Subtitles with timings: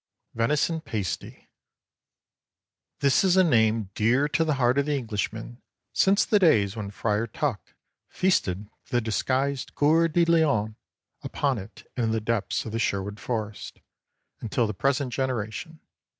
[0.33, 1.29] VENISON PASTY.
[1.31, 1.47] ✠
[3.01, 5.61] This is a name dear to the heart of the Englishman
[5.93, 7.75] since the days when Friar Tuck
[8.09, 10.75] feasted the disguised Cœur de Lion
[11.21, 13.79] upon it in the depths of Sherwood Forest,
[14.41, 15.79] until the present generation.